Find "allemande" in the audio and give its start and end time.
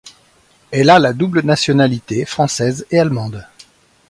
2.97-3.45